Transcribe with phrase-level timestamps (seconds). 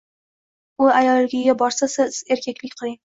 [0.85, 2.99] U ayolligiga borsa, siz erkaklik qiling.